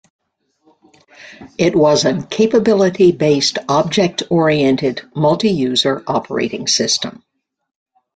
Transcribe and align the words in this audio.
It 1.59 1.75
was 1.75 2.05
an 2.05 2.23
capability-based 2.23 3.59
object-oriented 3.69 5.03
multi-user 5.15 6.03
operating 6.07 6.65
system. 6.65 7.23